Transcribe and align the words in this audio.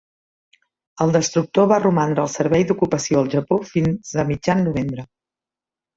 El 1.05 1.11
destructor 1.15 1.67
va 1.73 1.77
romandre 1.83 2.23
al 2.23 2.31
servei 2.37 2.65
d'ocupació 2.71 3.21
al 3.21 3.29
Japó 3.35 3.61
fins 3.75 4.15
a 4.25 4.29
mitjan 4.31 4.65
novembre. 4.71 5.07